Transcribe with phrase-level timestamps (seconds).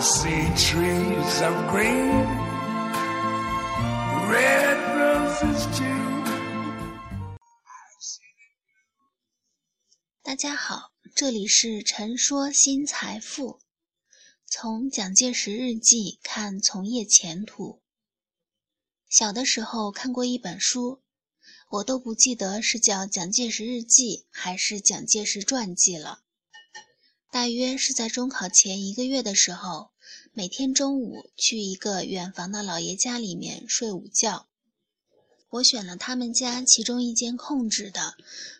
[0.00, 2.26] See trees of green,
[10.22, 13.60] 大家好，这里是陈说新财富。
[14.46, 17.80] 从蒋介石日记看从业前途。
[19.08, 21.02] 小的时候看过一本书，
[21.70, 26.25] 我都不记得是叫《蒋介石日记》还是《蒋介石传记》了。
[27.36, 29.90] 大约是在中考前一个月的时候，
[30.32, 34.46] 每天中午去一个远房的老爷家里面睡午觉。
[35.50, 38.14] 我选了他们家其中一间空置的，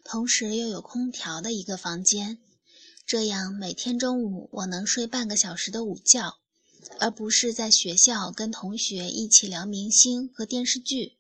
[0.04, 2.36] 同时又有空调的一个房间，
[3.06, 6.36] 这样每天中午我能睡半个小时的午觉，
[6.98, 11.16] 而不是在学校跟同学一起聊明星和电视剧。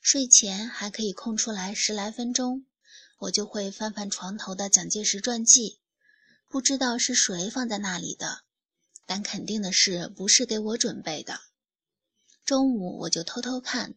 [0.00, 2.64] 睡前还可以空出来十来分钟，
[3.18, 5.80] 我就会翻翻床头的蒋介石传记，
[6.54, 8.42] 不知道是谁放在那里的，
[9.06, 11.40] 但肯定的是不是给我准备的。
[12.44, 13.96] 中午我就偷偷看。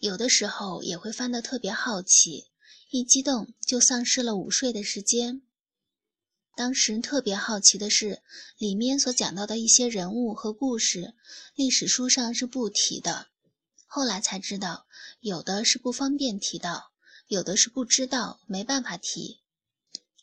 [0.00, 2.48] 有的时候也会翻得特别好奇，
[2.90, 5.42] 一激动就丧失了午睡的时间。
[6.56, 8.20] 当时特别好奇的是，
[8.58, 11.14] 里面所讲到的一些人物和故事，
[11.54, 13.28] 历史书上是不提的。
[13.86, 14.88] 后来才知道，
[15.20, 16.90] 有的是不方便提到，
[17.28, 19.38] 有的是不知道，没办法提。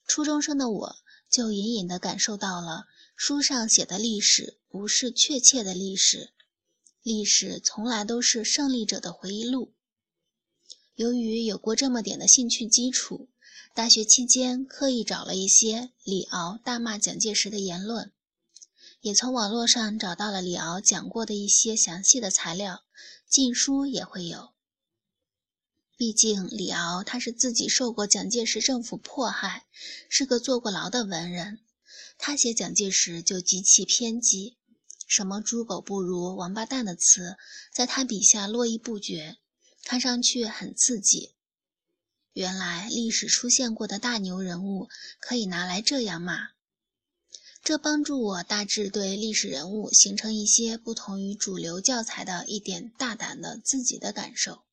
[0.05, 0.95] 初中生的我
[1.29, 6.31] 就隐隐地感受到了，书上写的历史不是确切的历史。
[7.03, 9.73] 历史从来都是胜利者的回忆录。
[10.95, 13.29] 由于有过这么点的兴趣基础，
[13.73, 18.11] 大学期间刻意找了一些李敖大骂蒋介石的言论，
[19.01, 22.83] 也从网络上找到了李敖讲过的一些详细的材料，
[23.29, 24.49] 禁书也会有。
[25.99, 29.65] 毕竟李敖他是自己受过蒋介石政府迫害，
[30.07, 31.59] 是个坐过牢的文人，
[32.17, 34.55] 他写蒋介石就极其偏激。
[35.05, 37.35] 什么“猪狗不如”“王八蛋”的词，
[37.73, 39.39] 在他笔下络绎不绝，
[39.83, 41.33] 看上去很刺激。
[42.31, 44.87] 原来历史出现过的大牛人物
[45.19, 46.51] 可以拿来这样骂，
[47.61, 54.63] 这帮助我大致对历史人物形成一些不同于主流教材的一点大胆的自己的感受。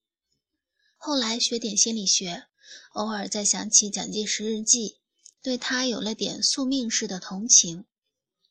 [0.97, 2.45] 后来学点心理学，
[2.93, 4.99] 偶尔再想起蒋介石日记，
[5.43, 7.85] 对他有了点宿命式的同情。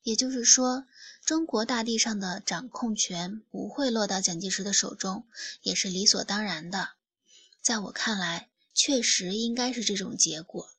[0.03, 0.85] 也就是说。
[1.25, 5.25] 中国大地上的掌控权不会落到蒋介石的手中，
[5.63, 6.89] 也是理所当然的。
[7.63, 10.69] 在我看来，确实应该是这种结果。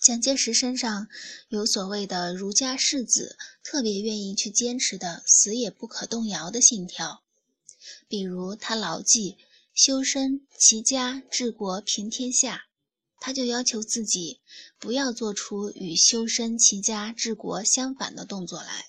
[0.00, 1.06] 蒋介石身上
[1.46, 7.22] 有所谓的儒家世子特别愿意去坚持的死也不可动摇的信条，
[8.08, 9.38] 比如他牢记
[9.74, 12.64] 修身齐家治国平天下。
[13.24, 14.40] 他就要求自己
[14.80, 18.86] 不要做出与修身齐家治国相反的动作来，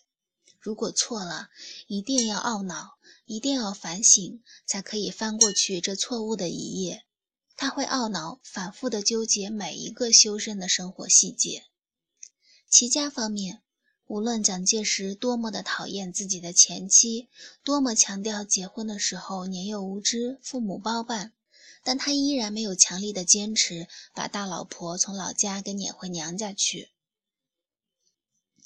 [0.59, 1.49] 如果错了，
[1.85, 7.05] 一定要懊恼，一定要反省，才可以翻过去这错误的一页。
[7.55, 11.65] 他会懊恼，反复的纠结每一个修身的生活细节。
[12.67, 13.61] 齐家方面，
[14.07, 17.29] 无论蒋介石多么的讨厌自己的前妻，
[17.63, 21.33] 多么强调结婚的时候年幼无知，父母包办。
[21.85, 26.89] 但他依然没有强力的坚持，把大老婆从老家给撵回娘家去。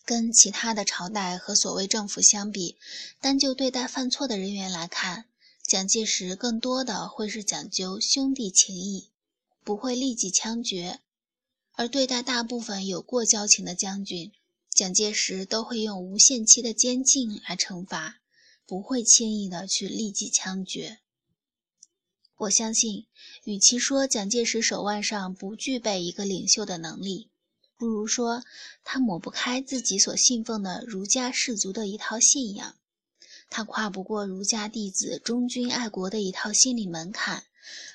[0.06, 2.78] 跟其他的朝代和所谓政府相比，
[3.19, 5.25] 单就对待犯错的人员来看，
[5.64, 9.09] 蒋介石更多的会是讲究兄弟情谊，
[9.64, 11.00] 不会立即枪决；
[11.74, 14.31] 而对待大部分有过交情的将军，
[14.77, 18.19] 蒋介石都会用无限期的监禁来惩罚，
[18.67, 20.99] 不会轻易的去立即枪决。
[22.38, 23.07] 我相信，
[23.45, 27.31] 与其说蒋介石手腕上不具备一个领袖的能力，
[27.75, 28.43] 不如说
[28.83, 32.75] 他抹不开自己所信奉的儒家士族的一套信仰，
[33.49, 37.45] 他跨不过儒家弟子忠君爱国的一套心理门槛，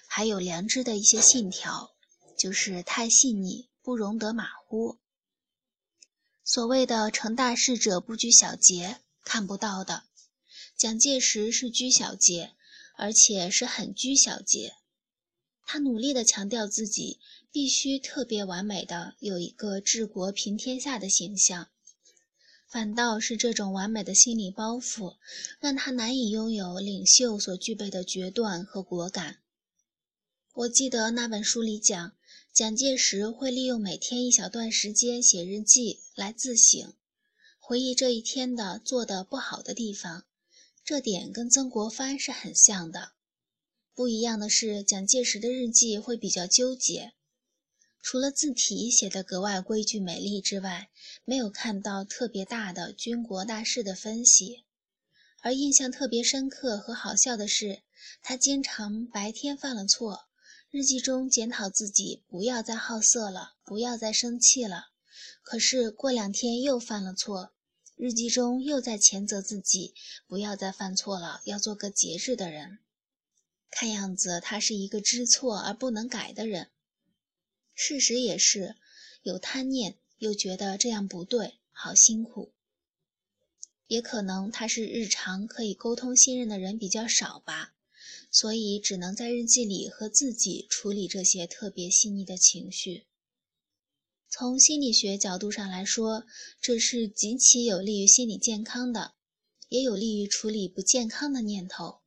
[0.08, 1.92] 还有良知的一些信条，
[2.36, 4.98] 就是太细腻，不容得马虎。
[6.52, 10.02] 所谓的成大事者不拘小节，看不到的，
[10.76, 12.52] 蒋介石是拘小节。
[12.94, 14.74] 而且是很拘小节，
[15.64, 17.18] 他努力地强调自己
[17.50, 21.68] 必须特别完美的有一个治国平天下的形象，
[22.68, 25.16] 反倒是这种完美的心理包袱，
[25.58, 29.38] 让他难以拥有领袖所具备的决断和果敢。
[30.52, 32.12] 我记得那本书里讲，
[32.52, 36.92] 蒋介石会利用每天一小段时间写日记来自省，
[37.58, 40.24] 回忆这一天的做的不好的地方。
[40.84, 43.12] 这点跟曾国藩是很像的，
[43.94, 47.14] 不一样的是，蒋介石的日记会比较纠结。
[48.02, 50.90] 除了字体写得格外规矩美丽之外，
[51.24, 54.64] 没有看到特别大的军国大事的分析。
[55.40, 57.80] 而印象特别深刻和好笑的是，
[58.20, 60.26] 他经常白天犯了错，
[60.72, 64.86] 日记中检讨自己不要再好色了，不要再生气了。
[65.42, 67.52] 可是过两天又犯了错，
[67.94, 69.92] 日记中又在谴责自己
[70.26, 72.78] 不要再犯错了，要做个节制的人。
[73.70, 76.70] 看样子他是一个知错而不能改的人。
[77.74, 78.76] 事实也是，
[79.22, 82.50] 有贪念，又觉得这样不对，好辛苦。
[83.88, 87.74] 也可能他是日常可以沟通信任的人比较少吧，
[88.32, 93.04] 所以只能在日记里和自己处理这些特别细腻的情绪。
[94.30, 96.24] 从心理学角度上来说，
[96.60, 99.12] 这是极其有利于心理健康的，
[99.68, 102.00] 也有利于处理不健康的念头。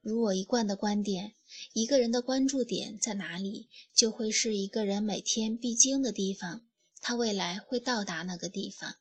[0.00, 1.34] 如我一贯的观点，
[1.72, 6.64] 一个人的关注点在哪里，就会是一个人每天必经的地方，
[7.00, 8.96] 他未来会到达那个地方。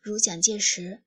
[0.00, 1.02] 如蒋介石，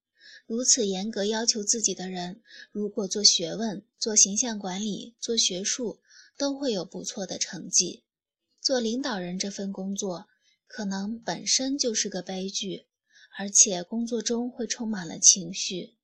[0.51, 2.41] 如此严格要求自己的人，
[2.73, 6.01] 如果做学问、做形象管理、做学术，
[6.37, 8.03] 都会有不错的成绩。
[8.59, 10.27] 做领导人这份工作，
[10.67, 12.85] 可能本身就是个悲剧，
[13.37, 15.95] 而且工作中会充满了情绪。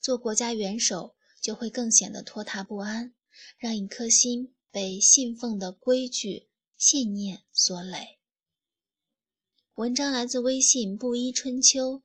[0.00, 3.12] 做国家元首，就会更显得拖沓不安，
[3.58, 6.46] 让一颗心被信奉的规矩、
[6.76, 8.20] 信念所累。
[9.74, 12.04] 文章来自微信布衣春秋，